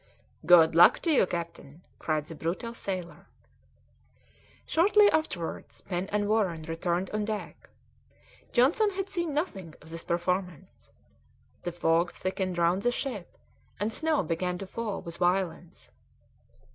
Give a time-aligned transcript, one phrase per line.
[0.47, 3.27] "Good luck to you, captain," cried the brutal sailor.
[4.65, 7.69] Shortly afterwards Pen and Warren returned on deck.
[8.51, 10.89] Johnson had seen nothing of this performance.
[11.61, 13.37] The fog thickened round about the ship,
[13.79, 15.91] and snow began to fall with violence.